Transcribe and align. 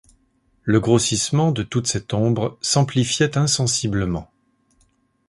Le 0.63 0.79
grossissement 0.79 1.51
de 1.51 1.61
toute 1.61 1.85
cette 1.85 2.15
ombre 2.15 2.57
s’amplifiait 2.63 3.37
insensiblement. 3.37 4.31